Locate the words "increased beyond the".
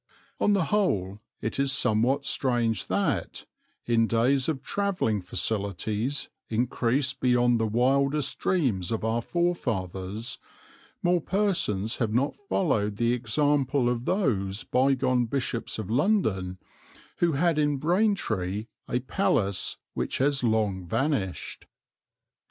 6.49-7.67